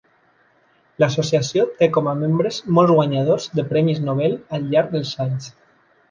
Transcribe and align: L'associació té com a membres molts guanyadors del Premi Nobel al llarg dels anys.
L'associació 1.01 1.65
té 1.81 1.89
com 1.97 2.07
a 2.11 2.15
membres 2.21 2.57
molts 2.77 2.93
guanyadors 2.99 3.45
del 3.59 3.67
Premi 3.73 3.95
Nobel 4.07 4.33
al 4.59 4.65
llarg 4.73 4.89
dels 4.97 5.13
anys. 5.27 5.51